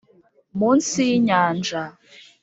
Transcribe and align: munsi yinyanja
munsi 0.57 0.99
yinyanja 1.09 1.81